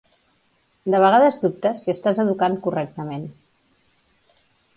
De 0.93 1.01
vegades 1.03 1.37
dubtes 1.43 1.83
si 1.83 1.93
estàs 1.93 2.23
educant 2.25 2.57
correctament. 2.65 3.29